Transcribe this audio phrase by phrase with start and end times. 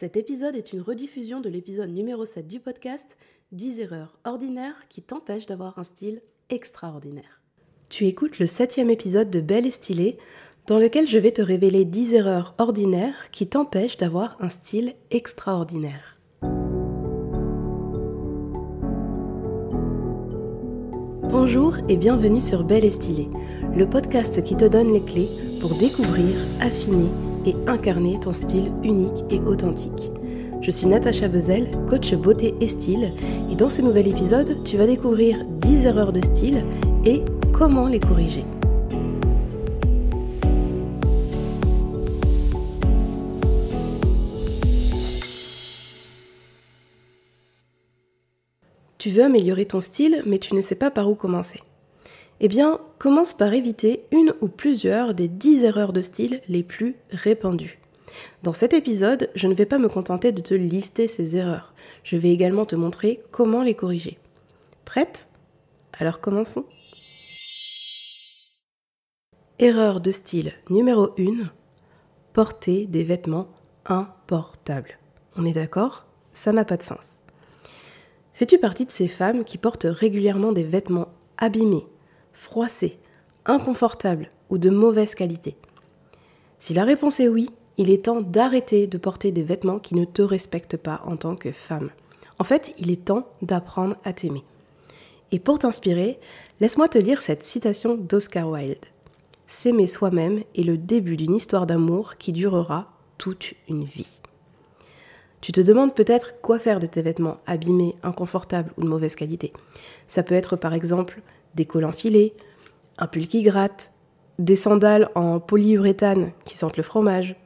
[0.00, 3.16] Cet épisode est une rediffusion de l'épisode numéro 7 du podcast
[3.50, 7.42] 10 erreurs ordinaires qui t'empêchent d'avoir un style extraordinaire.
[7.88, 10.16] Tu écoutes le septième épisode de Belle et Stylée
[10.68, 16.20] dans lequel je vais te révéler 10 erreurs ordinaires qui t'empêchent d'avoir un style extraordinaire.
[21.28, 23.30] Bonjour et bienvenue sur Belle et Stylée,
[23.74, 25.28] le podcast qui te donne les clés
[25.60, 27.08] pour découvrir, affiner
[27.46, 30.10] et incarner ton style unique et authentique.
[30.60, 33.12] Je suis Natacha Bezel, coach beauté et style,
[33.50, 36.64] et dans ce nouvel épisode, tu vas découvrir 10 erreurs de style
[37.04, 37.22] et
[37.52, 38.44] comment les corriger.
[48.98, 51.60] Tu veux améliorer ton style, mais tu ne sais pas par où commencer.
[52.40, 56.94] Eh bien, commence par éviter une ou plusieurs des 10 erreurs de style les plus
[57.10, 57.80] répandues.
[58.42, 61.74] Dans cet épisode, je ne vais pas me contenter de te lister ces erreurs.
[62.04, 64.18] Je vais également te montrer comment les corriger.
[64.84, 65.28] Prête?
[65.98, 66.64] Alors commençons.
[69.58, 71.50] Erreur de style numéro 1.
[72.32, 73.48] Porter des vêtements
[73.86, 74.98] importables.
[75.36, 76.06] On est d'accord?
[76.32, 77.18] Ça n'a pas de sens.
[78.32, 81.08] Fais-tu partie de ces femmes qui portent régulièrement des vêtements
[81.38, 81.86] abîmés,
[82.38, 82.98] froissé,
[83.46, 85.56] inconfortable ou de mauvaise qualité
[86.60, 90.04] Si la réponse est oui, il est temps d'arrêter de porter des vêtements qui ne
[90.04, 91.90] te respectent pas en tant que femme.
[92.38, 94.44] En fait, il est temps d'apprendre à t'aimer.
[95.32, 96.20] Et pour t'inspirer,
[96.60, 98.86] laisse-moi te lire cette citation d'Oscar Wilde.
[99.48, 102.86] S'aimer soi-même est le début d'une histoire d'amour qui durera
[103.18, 104.20] toute une vie.
[105.40, 109.52] Tu te demandes peut-être quoi faire de tes vêtements abîmés, inconfortables ou de mauvaise qualité.
[110.06, 111.20] Ça peut être par exemple
[111.54, 112.34] des collants filés,
[112.98, 113.92] un pull qui gratte,
[114.38, 117.36] des sandales en polyuréthane qui sentent le fromage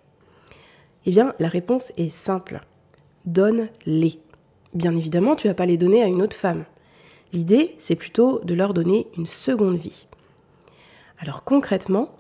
[1.07, 2.61] Eh bien, la réponse est simple.
[3.25, 4.19] Donne-les.
[4.75, 6.65] Bien évidemment, tu vas pas les donner à une autre femme.
[7.33, 10.07] L'idée, c'est plutôt de leur donner une seconde vie.
[11.19, 12.15] Alors concrètement,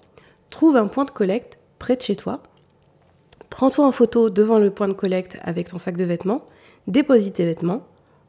[0.50, 2.42] trouve un point de collecte près de chez toi.
[3.50, 6.47] Prends-toi en photo devant le point de collecte avec ton sac de vêtements,
[6.87, 7.82] dépose tes vêtements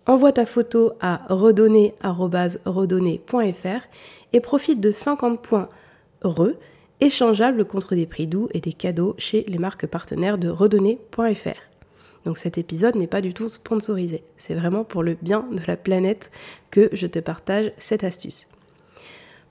[0.06, 3.88] Envoie ta photo à redonner.redonner.fr
[4.34, 5.70] et profite de 50 points
[6.24, 6.50] re
[7.00, 11.62] échangeables contre des prix doux et des cadeaux chez les marques partenaires de redonner.fr.
[12.26, 15.76] Donc cet épisode n'est pas du tout sponsorisé, c'est vraiment pour le bien de la
[15.76, 16.32] planète
[16.72, 18.48] que je te partage cette astuce.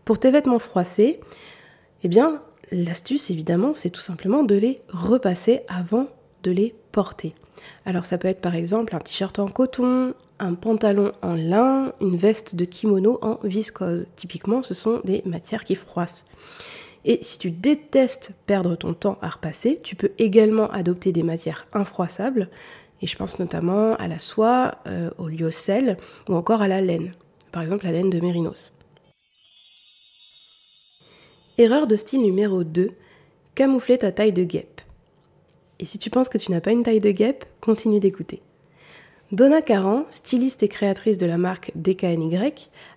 [0.04, 1.20] Pour tes vêtements froissés,
[2.02, 6.08] eh bien l'astuce évidemment c'est tout simplement de les repasser avant
[6.42, 7.34] de les porter.
[7.84, 12.16] Alors ça peut être par exemple un t-shirt en coton, un pantalon en lin, une
[12.16, 14.06] veste de kimono en viscose.
[14.16, 16.26] Typiquement, ce sont des matières qui froissent.
[17.04, 21.66] Et si tu détestes perdre ton temps à repasser, tu peux également adopter des matières
[21.72, 22.48] infroissables.
[23.00, 25.96] Et je pense notamment à la soie, euh, au lyocell
[26.28, 27.12] ou encore à la laine.
[27.50, 28.72] Par exemple, la laine de mérinos.
[31.58, 32.92] Erreur de style numéro 2,
[33.54, 34.80] camoufler ta taille de guêpe.
[35.82, 38.38] Et si tu penses que tu n'as pas une taille de guêpe, continue d'écouter.
[39.32, 42.38] Donna Caran, styliste et créatrice de la marque DKNY,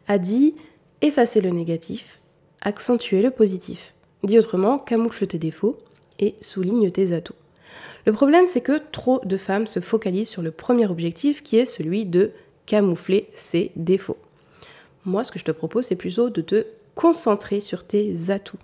[0.07, 0.53] a dit
[1.01, 2.19] effacer le négatif,
[2.62, 3.96] accentuer le positif.
[4.23, 5.79] Dit autrement, camoufle tes défauts
[6.19, 7.34] et souligne tes atouts.
[8.06, 11.66] Le problème, c'est que trop de femmes se focalisent sur le premier objectif qui est
[11.66, 12.34] celui de
[12.67, 14.17] camoufler ses défauts.
[15.06, 18.59] Moi, ce que je te propose, c'est plutôt de te concentrer sur tes atouts.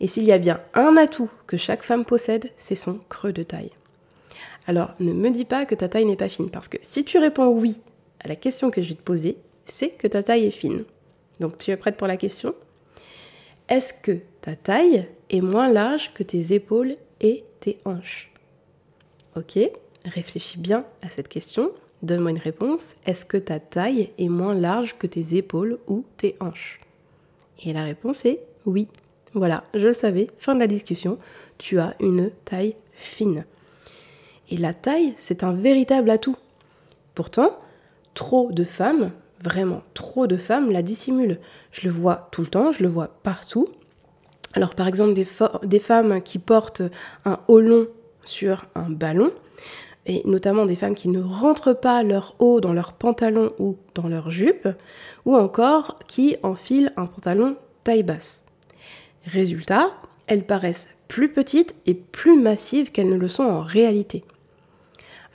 [0.00, 3.42] Et s'il y a bien un atout que chaque femme possède, c'est son creux de
[3.42, 3.70] taille.
[4.66, 7.18] Alors ne me dis pas que ta taille n'est pas fine, parce que si tu
[7.18, 7.80] réponds oui
[8.20, 10.84] à la question que je vais te poser, c'est que ta taille est fine.
[11.40, 12.54] Donc tu es prête pour la question?
[13.68, 18.30] Est-ce que ta taille est moins large que tes épaules et tes hanches?
[19.34, 19.58] Ok,
[20.04, 21.72] réfléchis bien à cette question.
[22.02, 22.94] Donne-moi une réponse.
[23.06, 26.80] Est-ce que ta taille est moins large que tes épaules ou tes hanches?
[27.64, 28.88] Et la réponse est oui.
[29.36, 31.18] Voilà, je le savais, fin de la discussion,
[31.58, 33.44] tu as une taille fine.
[34.50, 36.36] Et la taille, c'est un véritable atout.
[37.14, 37.50] Pourtant,
[38.14, 39.10] trop de femmes,
[39.44, 41.38] vraiment trop de femmes, la dissimulent.
[41.70, 43.68] Je le vois tout le temps, je le vois partout.
[44.54, 46.82] Alors par exemple, des, femmes qui portent
[47.26, 47.88] un haut long
[48.24, 49.32] sur un ballon,
[50.06, 54.08] et notamment des femmes qui ne rentrent pas leur haut dans leur pantalon ou dans
[54.08, 54.66] leur jupe,
[55.26, 58.45] ou encore qui enfilent un pantalon taille basse.
[59.26, 59.92] Résultat,
[60.28, 64.24] elles paraissent plus petites et plus massives qu'elles ne le sont en réalité.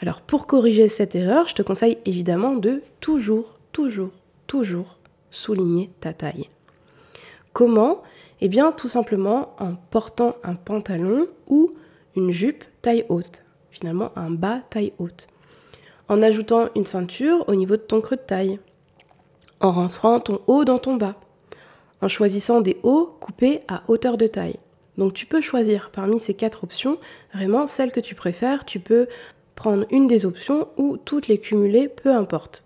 [0.02, 4.12] Alors pour corriger cette erreur, je te conseille évidemment de toujours, toujours,
[4.48, 4.98] toujours
[5.30, 6.50] souligner ta taille.
[7.54, 8.02] Comment?
[8.40, 11.74] Eh bien tout simplement en portant un pantalon ou
[12.16, 13.44] une jupe taille haute.
[13.70, 15.28] finalement un bas taille haute.
[16.10, 18.60] En ajoutant une ceinture au niveau de ton creux de taille.
[19.60, 21.16] En rentrant ton haut dans ton bas.
[22.01, 24.57] En choisissant des hauts coupés à hauteur de taille.
[24.98, 26.98] Donc tu peux choisir parmi ces quatre options
[27.33, 28.65] vraiment celle que tu préfères.
[28.65, 29.07] Tu peux
[29.56, 32.63] prendre une des options ou toutes les cumuler, peu importe.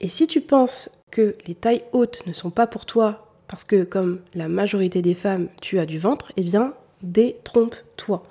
[0.00, 3.84] Et si tu penses que les tailles hautes ne sont pas pour toi parce que
[3.84, 8.22] comme la majorité des femmes, tu as du ventre, eh bien, détrompe-toi.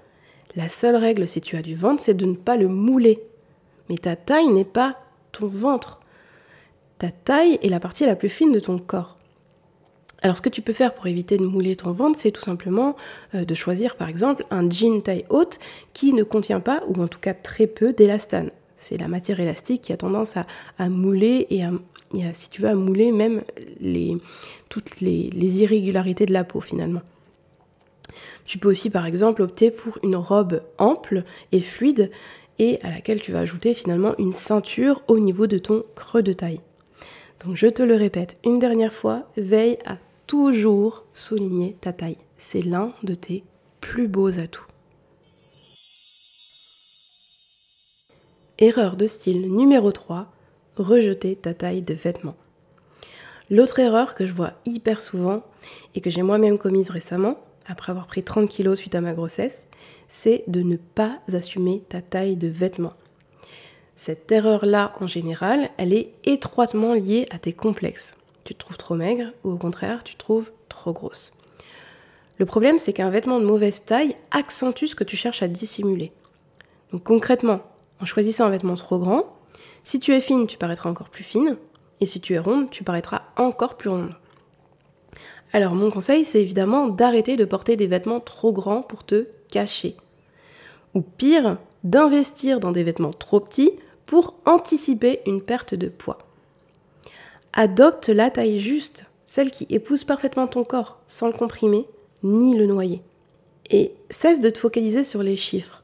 [0.56, 3.20] La seule règle si tu as du ventre, c'est de ne pas le mouler.
[3.90, 4.98] Mais ta taille n'est pas
[5.32, 6.00] ton ventre.
[6.98, 9.17] Ta taille est la partie la plus fine de ton corps.
[10.24, 12.96] Alors ce que tu peux faire pour éviter de mouler ton ventre, c'est tout simplement
[13.36, 15.60] euh, de choisir par exemple un jean taille haute
[15.94, 18.52] qui ne contient pas, ou en tout cas très peu, d'élastane.
[18.76, 21.72] C'est la matière élastique qui a tendance à, mouler et, à,
[22.34, 23.42] si tu veux, à mouler même
[24.70, 27.02] toutes les irrégularités de la peau finalement.
[28.46, 32.12] Tu peux aussi par exemple opter pour une robe ample et fluide
[32.60, 36.34] et à laquelle tu vas ajouter finalement une ceinture au niveau de ton creux de
[36.34, 36.62] taille.
[37.46, 42.18] Donc je te le répète une dernière fois, veille à toujours souligner ta taille.
[42.38, 43.44] C'est l'un de tes
[43.82, 44.68] plus beaux atouts.
[48.60, 50.28] Erreur de style numéro 3,
[50.76, 52.36] rejeter ta taille de vêtements.
[53.50, 55.44] L'autre erreur que je vois hyper souvent
[55.96, 59.68] et que j'ai moi-même commise récemment, après avoir pris 30 kilos suite à ma grossesse,
[60.10, 62.94] c'est de ne pas assumer ta taille de vêtements.
[63.96, 68.18] Cette erreur-là, en général, elle est étroitement liée à tes complexes
[68.48, 71.34] tu te trouves trop maigre ou au contraire, tu te trouves trop grosse.
[72.38, 76.14] Le problème, c'est qu'un vêtement de mauvaise taille accentue ce que tu cherches à dissimuler.
[76.94, 77.60] Donc concrètement,
[78.00, 79.36] en choisissant un vêtement trop grand,
[79.84, 81.58] si tu es fine, tu paraîtras encore plus fine,
[82.00, 84.16] et si tu es ronde, tu paraîtras encore plus ronde.
[85.52, 89.98] Alors mon conseil, c'est évidemment d'arrêter de porter des vêtements trop grands pour te cacher.
[90.94, 93.72] Ou pire, d'investir dans des vêtements trop petits
[94.06, 96.27] pour anticiper une perte de poids.
[97.60, 101.88] Adopte la taille juste, celle qui épouse parfaitement ton corps, sans le comprimer
[102.22, 103.02] ni le noyer.
[103.72, 105.82] Et cesse de te focaliser sur les chiffres.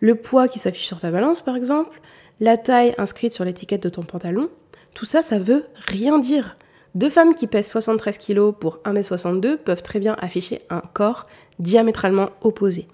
[0.00, 2.00] Le poids qui s'affiche sur ta balance, par exemple,
[2.40, 4.48] la taille inscrite sur l'étiquette de ton pantalon,
[4.94, 6.54] tout ça, ça veut rien dire.
[6.94, 11.26] Deux femmes qui pèsent 73 kg pour 1m62 peuvent très bien afficher un corps
[11.58, 12.88] diamétralement opposé.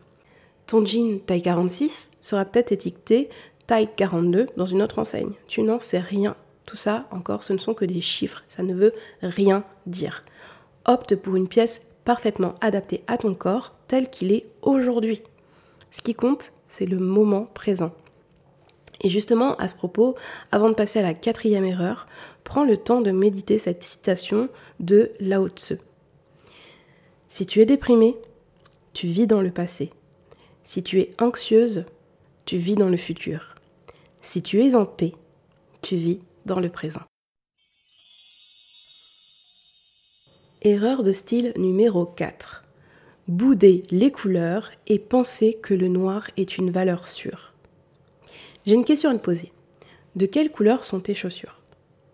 [0.67, 3.29] Ton jean taille 46 sera peut-être étiqueté
[3.69, 5.35] taille 42 dans une autre enseigne.
[5.47, 6.35] Tu n'en sais rien.
[6.67, 10.23] Tout ça, encore, ce ne sont que des chiffres, ça ne veut rien dire.
[10.87, 15.23] Opte pour une pièce parfaitement adaptée à ton corps tel qu'il est aujourd'hui.
[15.91, 17.93] Ce qui compte, c'est le moment présent.
[19.01, 20.15] Et justement, à ce propos,
[20.51, 22.07] avant de passer à la quatrième erreur,
[22.43, 24.49] prends le temps de méditer cette citation
[24.81, 25.75] de Lao Tse.
[27.29, 28.17] Si tu es déprimé,
[28.93, 29.91] tu vis dans le passé.
[30.63, 31.85] Si tu es anxieuse,
[32.47, 33.57] tu vis dans le futur.
[34.23, 35.13] Si tu es en paix,
[35.83, 37.03] tu vis dans le présent.
[40.63, 42.65] Erreur de style numéro 4.
[43.29, 47.53] Bouder les couleurs et penser que le noir est une valeur sûre.
[48.67, 49.53] J'ai une question à te poser.
[50.17, 51.61] De quelle couleur sont tes chaussures?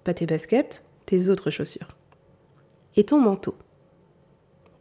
[0.03, 1.97] Pas tes baskets, tes autres chaussures.
[2.97, 3.55] Et ton manteau?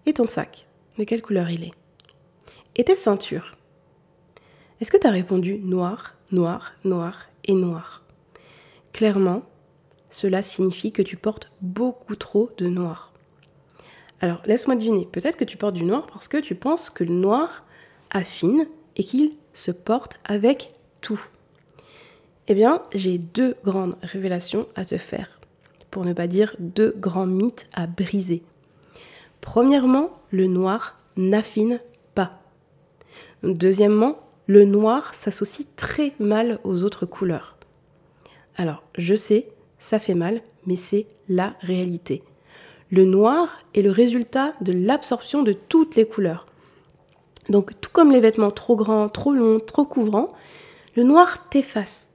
[0.06, 0.68] Et ton sac?
[0.98, 1.74] De quelle couleur il est?
[2.76, 3.56] Et tes ceintures?
[4.82, 8.04] Est-ce que tu as répondu noir, noir, noir et noir?
[8.94, 9.44] Clairement,
[10.10, 13.14] cela signifie que tu portes beaucoup trop de noir.
[14.22, 17.14] Alors laisse-moi deviner, peut-être que tu portes du noir parce que tu penses que le
[17.14, 17.64] noir
[18.10, 21.22] affine et qu'il se porte avec tout.
[22.48, 25.40] Eh bien, j'ai deux grandes révélations à te faire,
[25.92, 28.44] pour ne pas dire deux grands mythes à briser.
[29.40, 31.80] Premièrement, le noir n'affine
[32.16, 32.42] pas.
[33.44, 37.56] Deuxièmement, le noir s'associe très mal aux autres couleurs.
[38.60, 39.48] Alors, je sais,
[39.78, 42.24] ça fait mal, mais c'est la réalité.
[42.92, 46.46] Le noir est le résultat de l'absorption de toutes les couleurs.
[47.48, 50.28] Donc, tout comme les vêtements trop grands, trop longs, trop couvrants,
[50.98, 52.10] le noir t'efface.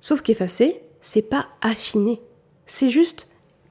[0.00, 2.20] Sauf qu'effacer, c'est pas affiner.
[2.66, 3.28] C'est juste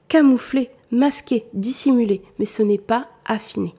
[0.08, 3.74] camoufler, masquer, dissimuler, mais ce n'est pas affiner.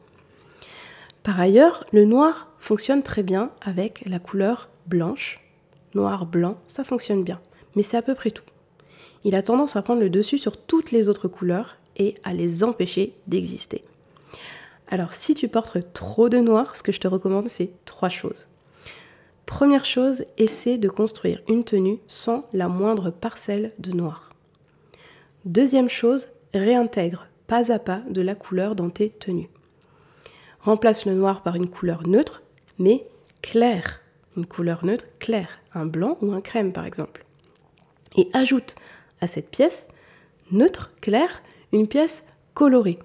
[1.24, 5.42] Par ailleurs, le noir fonctionne très bien avec la couleur blanche.
[5.96, 7.42] Noir, blanc, ça fonctionne bien
[7.76, 8.44] mais c'est à peu près tout.
[9.24, 12.64] Il a tendance à prendre le dessus sur toutes les autres couleurs et à les
[12.64, 13.84] empêcher d'exister.
[14.88, 18.48] Alors si tu portes trop de noir, ce que je te recommande, c'est trois choses.
[19.46, 24.34] Première chose, essaie de construire une tenue sans la moindre parcelle de noir.
[25.46, 29.50] Deuxième chose, réintègre pas à pas de la couleur dans tes tenues.
[30.62, 32.42] Remplace le noir par une couleur neutre,
[32.80, 33.06] mais
[33.42, 34.02] claire,
[34.36, 37.25] une couleur neutre claire, un blanc ou un crème par exemple.
[38.18, 38.76] Et ajoute
[39.22, 39.88] à cette pièce
[40.52, 41.42] neutre, claire,
[41.72, 43.00] une pièce colorée.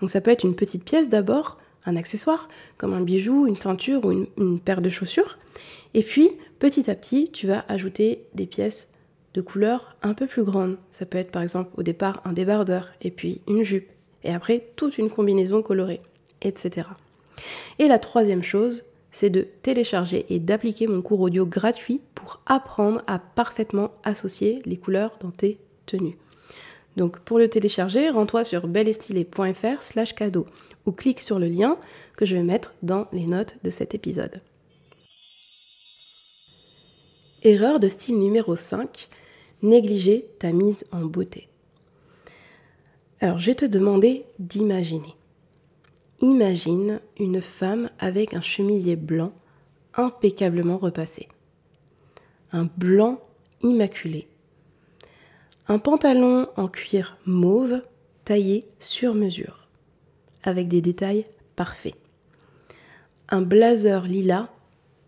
[0.00, 4.04] Donc ça peut être une petite pièce d'abord, un accessoire, comme un bijou, une ceinture
[4.04, 5.38] ou une, paire de chaussures.
[5.94, 8.94] Et puis, petit à petit, tu vas ajouter des pièces
[9.34, 10.76] de couleur un peu plus grandes.
[10.90, 13.88] Ça peut être par exemple au départ un débardeur, et puis une jupe,
[14.24, 16.02] et après toute une combinaison colorée,
[16.42, 16.88] etc.
[17.78, 23.02] Et la troisième chose, c'est de télécharger et d'appliquer mon cours audio gratuit pour apprendre
[23.06, 26.16] à parfaitement associer les couleurs dans tes tenues.
[26.96, 30.46] Donc pour le télécharger, rends-toi sur belestylé.fr slash cadeau
[30.86, 31.78] ou clique sur le lien
[32.16, 34.40] que je vais mettre dans les notes de cet épisode.
[37.44, 39.08] Erreur de style numéro 5,
[39.62, 41.48] négliger ta mise en beauté.
[43.20, 45.14] Alors je vais te demander d'imaginer.
[46.22, 49.32] Imagine une femme avec un chemisier blanc
[49.94, 51.26] impeccablement repassé.
[52.52, 53.20] Un blanc
[53.60, 54.28] immaculé.
[55.66, 57.82] Un pantalon en cuir mauve
[58.24, 59.66] taillé sur mesure,
[60.44, 61.24] avec des détails
[61.56, 61.96] parfaits.
[63.28, 64.48] Un blazer lilas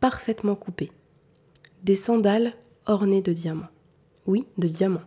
[0.00, 0.90] parfaitement coupé.
[1.84, 2.54] Des sandales
[2.86, 3.70] ornées de diamants.
[4.26, 5.06] Oui, de diamants.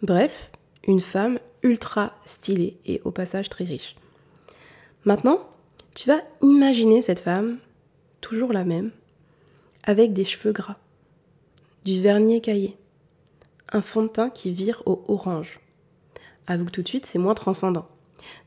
[0.00, 0.50] Bref,
[0.86, 3.94] une femme ultra stylée et au passage très riche.
[5.04, 5.48] Maintenant,
[5.94, 7.58] tu vas imaginer cette femme,
[8.20, 8.90] toujours la même,
[9.84, 10.76] avec des cheveux gras,
[11.84, 12.76] du vernis écaillé,
[13.72, 15.60] un fond de teint qui vire au orange.
[16.46, 17.86] Avoue tout de suite, c'est moins transcendant.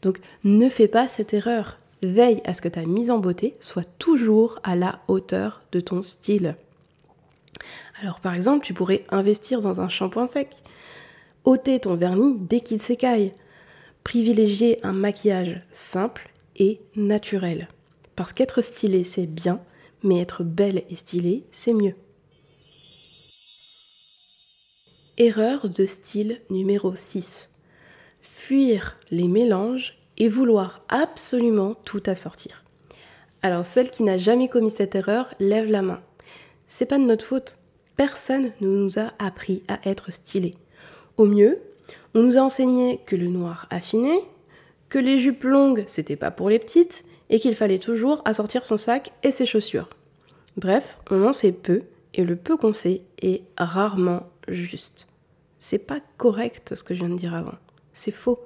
[0.01, 1.77] Donc ne fais pas cette erreur.
[2.03, 6.01] Veille à ce que ta mise en beauté soit toujours à la hauteur de ton
[6.01, 6.55] style.
[8.01, 10.63] Alors par exemple, tu pourrais investir dans un shampoing sec,
[11.43, 13.31] ôter ton vernis dès qu'il s'écaille,
[14.03, 16.30] privilégier un maquillage simple
[16.95, 17.67] naturel.
[18.15, 19.59] Parce qu'être stylé, c'est bien,
[20.03, 21.95] mais être belle et stylée, c'est mieux.
[25.17, 27.51] Erreur de style numéro 6.
[28.21, 32.63] Fuir les mélanges et vouloir absolument tout assortir.
[33.41, 36.01] Alors celle qui n'a jamais commis cette erreur, lève la main.
[36.67, 37.57] C'est pas de notre faute.
[37.97, 40.55] Personne ne nous a appris à être stylé.
[41.17, 41.59] Au mieux,
[42.13, 44.21] on nous a enseigné que le noir affiné,
[44.91, 48.77] que les jupes longues, c'était pas pour les petites, et qu'il fallait toujours assortir son
[48.77, 49.89] sac et ses chaussures.
[50.57, 51.83] Bref, on en sait peu,
[52.13, 55.07] et le peu qu'on sait est rarement juste.
[55.57, 57.55] C'est pas correct ce que je viens de dire avant.
[57.93, 58.39] C'est faux.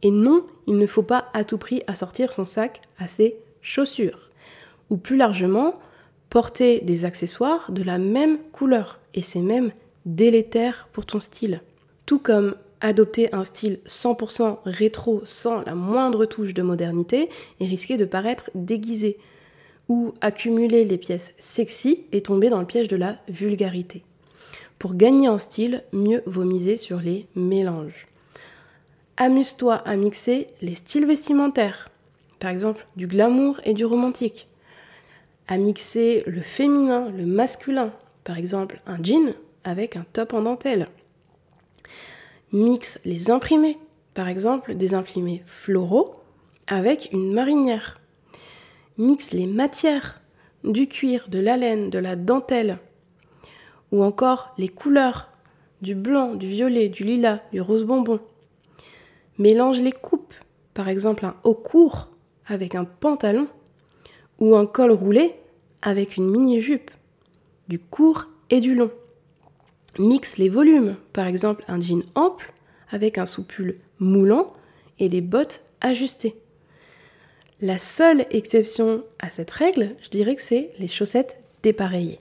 [0.00, 4.30] Et non, il ne faut pas à tout prix assortir son sac à ses chaussures.
[4.88, 5.74] Ou plus largement,
[6.30, 9.00] porter des accessoires de la même couleur.
[9.12, 9.72] Et c'est même
[10.06, 11.60] délétère pour ton style.
[12.06, 17.28] Tout comme adopter un style 100% rétro sans la moindre touche de modernité
[17.60, 19.16] et risquer de paraître déguisé,
[19.88, 24.02] ou accumuler les pièces sexy et tomber dans le piège de la vulgarité.
[24.78, 28.06] Pour gagner en style, mieux vaut miser sur les mélanges.
[29.16, 31.90] Amuse-toi à mixer les styles vestimentaires,
[32.38, 34.46] par exemple du glamour et du romantique.
[35.48, 37.92] À mixer le féminin, le masculin,
[38.22, 40.86] par exemple un jean avec un top en dentelle
[42.52, 43.78] mixe les imprimés,
[44.14, 46.12] par exemple des imprimés floraux
[46.66, 48.00] avec une marinière.
[48.96, 50.20] Mixe les matières,
[50.64, 52.78] du cuir, de la laine, de la dentelle,
[53.92, 55.28] ou encore les couleurs,
[55.82, 58.20] du blanc, du violet, du lilas, du rose bonbon.
[59.38, 60.34] Mélange les coupes,
[60.74, 62.08] par exemple un haut court
[62.46, 63.46] avec un pantalon,
[64.40, 65.34] ou un col roulé
[65.82, 66.90] avec une mini-jupe,
[67.68, 68.90] du court et du long
[69.98, 72.52] mixe les volumes, par exemple un jean ample
[72.90, 74.52] avec un soupule moulant
[74.98, 76.36] et des bottes ajustées.
[77.60, 82.20] La seule exception à cette règle, je dirais que c'est les chaussettes dépareillées.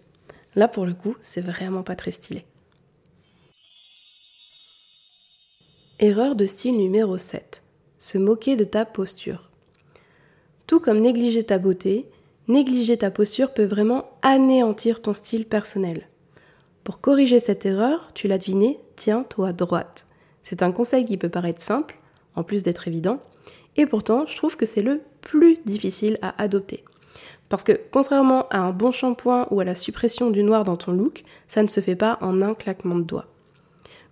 [0.55, 2.43] Là, pour le coup, c'est vraiment pas très stylé.
[6.00, 7.62] Erreur de style numéro 7.
[8.00, 9.51] Se moquer de ta posture.
[10.65, 12.07] Tout comme négliger ta beauté,
[12.47, 16.07] négliger ta posture peut vraiment anéantir ton style personnel.
[16.88, 20.08] Pour corriger cette erreur, tu l'as deviné, tiens-toi droite.
[20.41, 22.00] C'est un conseil qui peut paraître simple,
[22.34, 23.20] en plus d'être évident,
[23.75, 26.86] et pourtant je trouve que c'est le plus difficile à adopter.
[27.50, 30.94] Parce que contrairement à un bon shampoing ou à la suppression du noir dans ton
[30.94, 33.27] look, ça ne se fait pas en un claquement de doigts.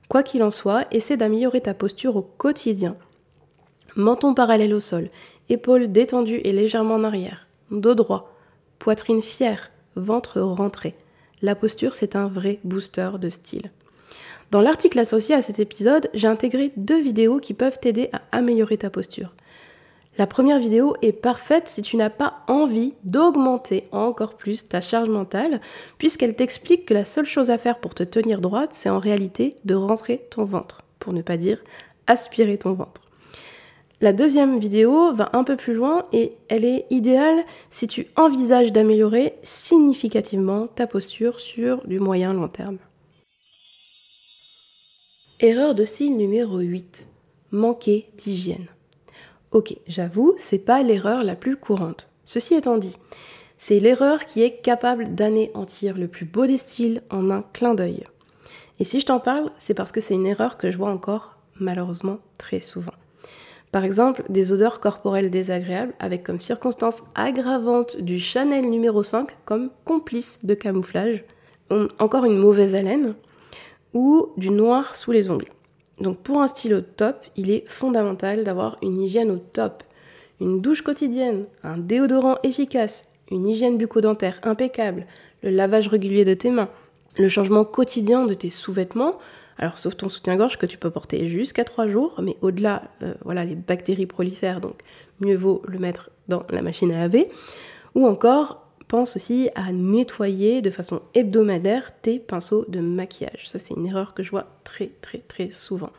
[0.10, 2.98] Quoi qu'il en soit, essaie d'améliorer ta posture au quotidien.
[3.96, 5.08] Menton parallèle au sol,
[5.48, 8.36] épaules détendues et légèrement en arrière, dos droit,
[8.80, 10.94] poitrine fière, ventre rentré
[11.46, 13.72] la posture, c'est un vrai booster de style.
[14.52, 18.78] Dans l'article associé à cet épisode, j'ai intégré deux vidéos qui peuvent t'aider à améliorer
[18.78, 19.34] ta posture.
[20.18, 25.10] La première vidéo est parfaite si tu n'as pas envie d'augmenter encore plus ta charge
[25.10, 25.62] mentale,
[25.98, 29.54] puisqu'elle t'explique que la seule chose à faire pour te tenir droite, c'est en réalité
[29.66, 31.60] de rentrer ton ventre, pour ne pas dire
[32.08, 33.02] aspirer ton ventre.
[34.06, 38.72] La deuxième vidéo va un peu plus loin et elle est idéale si tu envisages
[38.72, 42.78] d'améliorer significativement ta posture sur du moyen long terme.
[45.40, 47.08] Erreur de style numéro 8.
[47.50, 48.68] Manquer d'hygiène.
[49.52, 52.12] Ok, j'avoue, c'est pas l'erreur la plus courante.
[52.26, 52.98] Ceci étant dit,
[53.58, 58.06] c'est l'erreur qui est capable d'anéantir le plus beau des styles en un clin d'œil.
[58.78, 61.38] Et si je t'en parle, c'est parce que c'est une erreur que je vois encore
[61.60, 62.94] malheureusement très souvent.
[63.76, 69.70] Par exemple, des odeurs corporelles désagréables avec comme circonstance aggravante du Chanel numéro 5 comme
[69.84, 71.26] complice de camouflage,
[72.00, 73.16] encore une mauvaise haleine,
[73.94, 75.52] ou du noir sous les ongles.
[76.00, 79.84] Donc pour un stylo top, il est fondamental d'avoir une hygiène au top.
[80.40, 85.06] Une douche quotidienne, un déodorant efficace, une hygiène bucco-dentaire impeccable,
[85.44, 86.70] le lavage régulier de tes mains,
[87.18, 89.16] le changement quotidien de tes sous-vêtements,
[89.58, 93.46] alors sauf ton soutien-gorge que tu peux porter jusqu'à 3 jours, mais au-delà, euh, voilà,
[93.46, 94.82] les bactéries prolifèrent, donc
[95.20, 97.30] mieux vaut le mettre dans la machine à laver.
[97.96, 103.48] Ou encore pense aussi à nettoyer de façon hebdomadaire tes pinceaux de maquillage.
[103.50, 105.92] Ça, c'est une erreur que je vois très, très, très souvent.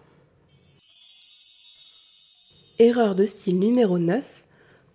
[2.78, 4.44] Erreur de style numéro 9,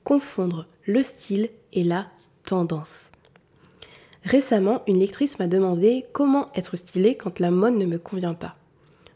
[0.03, 2.07] confondre le style et la
[2.43, 3.11] tendance.
[4.23, 8.55] Récemment, une lectrice m'a demandé comment être stylée quand la mode ne me convient pas.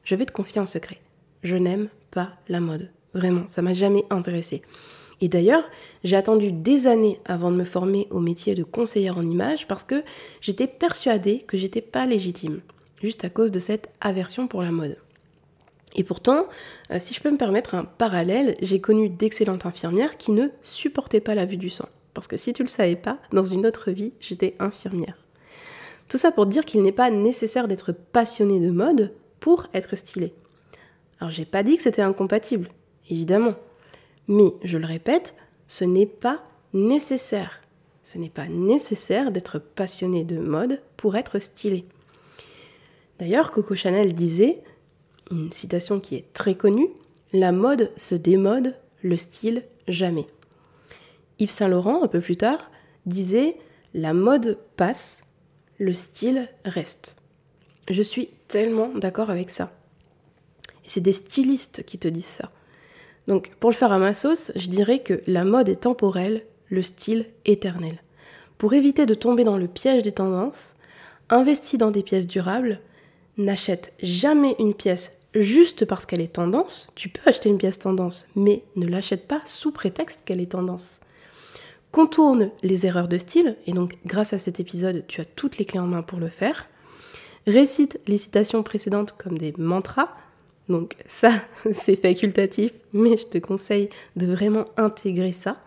[0.04, 1.00] Je vais te confier un secret.
[1.44, 2.90] Je n'aime pas la mode.
[3.14, 4.62] Vraiment, ça m'a jamais intéressée.
[5.22, 5.64] Et d'ailleurs,
[6.04, 9.84] j'ai attendu des années avant de me former au métier de conseillère en images parce
[9.84, 10.04] que
[10.42, 12.62] j'étais persuadée que j'étais pas légitime,
[13.02, 14.98] juste à cause de cette aversion pour la mode.
[15.96, 16.46] Et pourtant,
[16.92, 21.22] euh, si je peux me permettre un parallèle, j'ai connu d'excellentes infirmières qui ne supportaient
[21.22, 21.88] pas la vue du sang.
[22.16, 25.18] Parce que si tu le savais pas, dans une autre vie, j'étais infirmière.
[26.08, 30.34] Tout ça pour dire qu'il n'est pas nécessaire d'être passionné de mode pour être stylé.
[31.20, 32.70] Alors j'ai pas dit que c'était incompatible,
[33.10, 33.56] évidemment.
[34.28, 35.36] Mais, je le répète,
[35.68, 36.42] ce n'est pas
[36.74, 37.62] nécessaire.
[38.02, 41.86] Ce n'est pas nécessaire d'être passionné de mode pour être stylé.
[43.20, 44.62] D'ailleurs, Coco Chanel disait,
[45.32, 46.90] une citation qui est très connue,
[47.34, 50.28] La mode se démode, le style jamais.
[51.40, 52.72] Yves Saint Laurent, un peu plus tard,
[53.06, 53.58] disait
[53.94, 55.24] La mode passe,
[55.78, 57.18] le style reste.
[57.90, 59.72] Je suis tellement d'accord avec ça.
[60.84, 62.52] C'est des stylistes qui te disent ça.
[63.28, 66.82] Donc pour le faire à ma sauce, je dirais que la mode est temporelle, le
[66.82, 68.02] style éternel.
[68.58, 70.76] Pour éviter de tomber dans le piège des tendances,
[71.30, 72.80] investis dans des pièces durables,
[73.38, 76.88] n'achète jamais une pièce juste parce qu'elle est tendance.
[76.96, 81.02] Tu peux acheter une pièce tendance, mais ne l'achète pas sous prétexte qu'elle est tendance.
[81.96, 85.64] Contourne les erreurs de style, et donc grâce à cet épisode, tu as toutes les
[85.64, 86.68] clés en main pour le faire.
[87.48, 90.10] Récite les citations précédentes comme des mantras,
[90.68, 91.32] donc ça,
[91.72, 95.64] c'est facultatif, mais je te conseille de vraiment intégrer ça.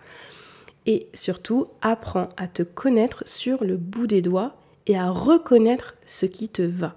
[0.85, 4.55] Et surtout, apprends à te connaître sur le bout des doigts
[4.87, 6.95] et à reconnaître ce qui te va.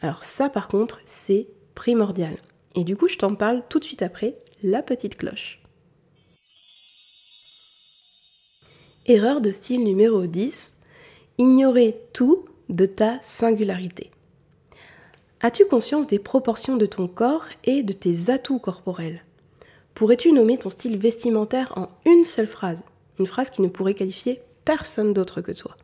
[0.00, 2.38] Alors ça, par contre, c'est primordial.
[2.76, 5.61] Et du coup, je t'en parle tout de suite après, la petite cloche.
[9.06, 10.74] Erreur de style numéro 10.
[11.38, 14.12] Ignorer tout de ta singularité.
[15.40, 19.24] As-tu conscience des proportions de ton corps et de tes atouts corporels?
[19.94, 22.84] Pourrais-tu nommer ton style vestimentaire en une seule phrase?
[23.18, 25.76] Une phrase qui ne pourrait qualifier personne d'autre que toi.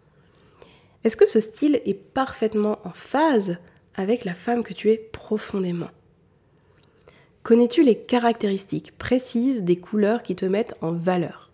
[1.02, 3.56] Est-ce que ce style est parfaitement en phase
[3.96, 5.90] avec la femme que tu es profondément?
[7.42, 11.47] Connais-tu les caractéristiques précises des couleurs qui te mettent en valeur?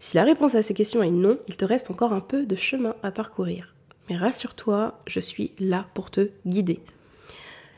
[0.00, 2.56] Si la réponse à ces questions est non, il te reste encore un peu de
[2.56, 3.74] chemin à parcourir.
[4.08, 6.80] Mais rassure-toi, je suis là pour te guider.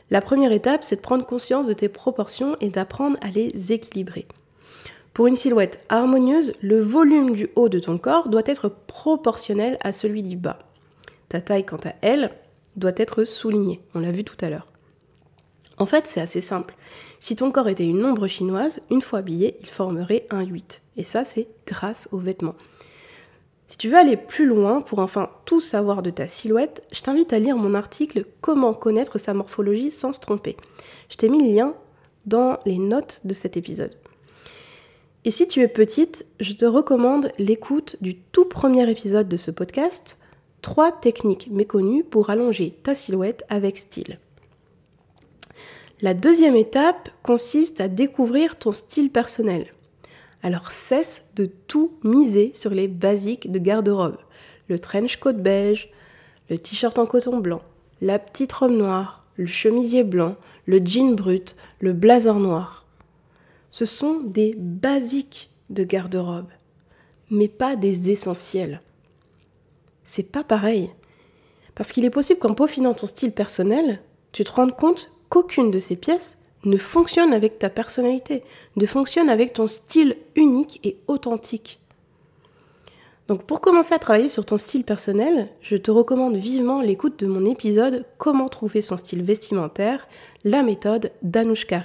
[0.09, 4.25] La première étape, c'est de prendre conscience de tes proportions et d'apprendre à les équilibrer.
[5.13, 9.91] Pour une silhouette harmonieuse, le volume du haut de ton corps doit être proportionnel à
[9.91, 10.59] celui du bas.
[11.27, 12.31] Ta taille, quant à elle,
[12.77, 13.81] doit être soulignée.
[13.95, 14.67] On l'a vu tout à l'heure.
[15.77, 16.73] En fait, c'est assez simple.
[17.23, 20.81] Si ton corps était une ombre chinoise, une fois habillé, il formerait un 8.
[20.97, 22.55] Et ça, c'est grâce aux vêtements.
[23.69, 27.31] Si tu veux aller plus loin pour enfin tout savoir de ta silhouette, je t'invite
[27.31, 30.57] à lire mon article Comment connaître sa morphologie sans se tromper.
[31.09, 31.75] Je t'ai mis le lien
[32.25, 33.95] dans les notes de cet épisode.
[35.23, 39.49] Et si tu es petite, je te recommande l'écoute du tout premier épisode de ce
[39.49, 40.17] podcast,
[40.61, 44.19] Trois techniques méconnues pour allonger ta silhouette avec style.
[46.03, 49.67] La deuxième étape consiste à découvrir ton style personnel.
[50.41, 54.17] Alors cesse de tout miser sur les basiques de garde-robe.
[54.67, 55.89] Le trench coat beige,
[56.49, 57.61] le t-shirt en coton blanc,
[58.01, 60.35] la petite robe noire, le chemisier blanc,
[60.65, 62.85] le jean brut, le blazer noir.
[63.71, 66.51] Ce sont des basiques de garde-robe,
[67.29, 68.81] mais pas des essentiels.
[70.03, 70.89] C'est pas pareil.
[71.75, 74.01] Parce qu'il est possible qu'en peaufinant ton style personnel,
[74.33, 78.43] tu te rendes compte qu'aucune de ces pièces ne fonctionne avec ta personnalité,
[78.75, 81.79] ne fonctionne avec ton style unique et authentique.
[83.27, 87.25] Donc pour commencer à travailler sur ton style personnel, je te recommande vivement l'écoute de
[87.25, 90.07] mon épisode Comment trouver son style vestimentaire,
[90.43, 91.81] la méthode d'Anouchka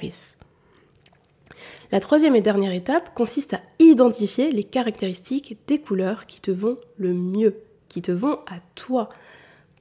[1.91, 6.77] La troisième et dernière étape consiste à identifier les caractéristiques des couleurs qui te vont
[6.99, 9.09] le mieux, qui te vont à toi,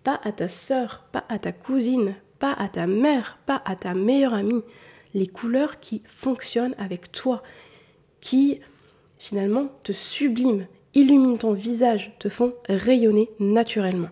[0.05, 3.93] pas à ta sœur, pas à ta cousine, pas à ta mère, pas à ta
[3.93, 4.63] meilleure amie.
[5.13, 7.43] Les couleurs qui fonctionnent avec toi,
[8.21, 8.59] qui
[9.17, 14.09] finalement te subliment, illuminent ton visage, te font rayonner naturellement.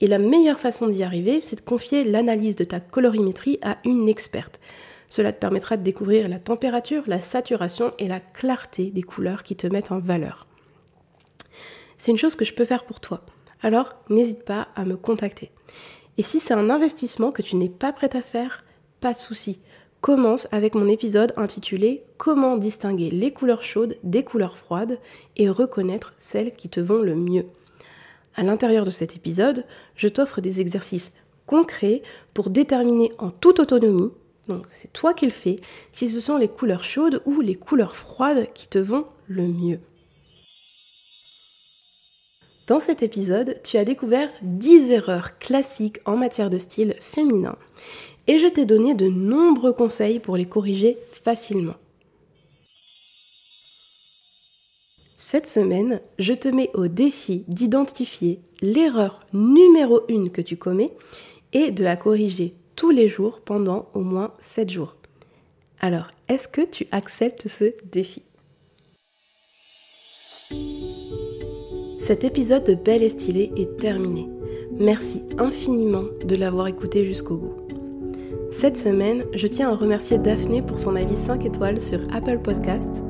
[0.00, 4.08] Et la meilleure façon d'y arriver, c'est de confier l'analyse de ta colorimétrie à une
[4.08, 4.60] experte.
[5.08, 9.56] Cela te permettra de découvrir la température, la saturation et la clarté des couleurs qui
[9.56, 10.46] te mettent en valeur.
[11.98, 13.22] C'est une chose que je peux faire pour toi
[13.62, 15.50] alors n'hésite pas à me contacter.
[16.20, 18.62] Et si c'est un investissement que tu n'es pas prêt à faire,
[19.00, 19.58] pas de souci.
[20.02, 24.98] Commence avec mon épisode intitulé Comment distinguer les couleurs chaudes des couleurs froides
[25.38, 27.46] et reconnaître celles qui te vont le mieux.
[28.36, 29.64] À l'intérieur de cet épisode,
[29.96, 31.14] je t'offre des exercices
[31.46, 32.02] concrets
[32.34, 34.10] pour déterminer en toute autonomie,
[34.46, 35.56] donc c'est toi qui le fais,
[35.90, 39.80] si ce sont les couleurs chaudes ou les couleurs froides qui te vont le mieux.
[42.70, 47.56] Dans cet épisode, tu as découvert 10 erreurs classiques en matière de style féminin
[48.28, 51.74] et je t'ai donné de nombreux conseils pour les corriger facilement.
[55.18, 60.92] Cette semaine, je te mets au défi d'identifier l'erreur numéro 1 que tu commets
[61.52, 64.94] et de la corriger tous les jours pendant au moins 7 jours.
[65.80, 68.22] Alors, est-ce que tu acceptes ce défi?
[72.00, 74.26] Cet épisode de Belle et Stylée est terminé.
[74.78, 77.52] Merci infiniment de l'avoir écouté jusqu'au bout.
[78.50, 83.04] Cette semaine, je tiens à remercier Daphné pour son avis 5 étoiles sur Apple Podcasts.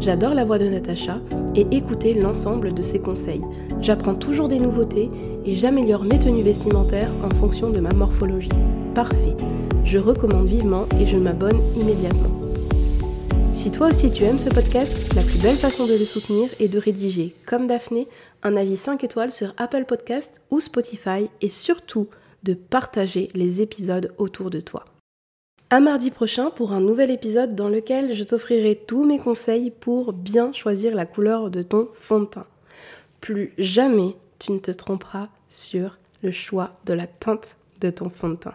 [0.00, 1.20] J'adore la voix de Natacha
[1.54, 3.42] et écouter l'ensemble de ses conseils.
[3.82, 5.10] J'apprends toujours des nouveautés
[5.44, 8.48] et j'améliore mes tenues vestimentaires en fonction de ma morphologie.
[8.94, 9.36] Parfait.
[9.84, 12.39] Je recommande vivement et je m'abonne immédiatement.
[13.60, 16.68] Si toi aussi tu aimes ce podcast, la plus belle façon de le soutenir est
[16.68, 18.08] de rédiger, comme Daphné,
[18.42, 22.08] un avis 5 étoiles sur Apple Podcast ou Spotify et surtout
[22.42, 24.86] de partager les épisodes autour de toi.
[25.68, 30.14] À mardi prochain pour un nouvel épisode dans lequel je t'offrirai tous mes conseils pour
[30.14, 32.46] bien choisir la couleur de ton fond de teint.
[33.20, 38.30] Plus jamais tu ne te tromperas sur le choix de la teinte de ton fond
[38.30, 38.54] de teint.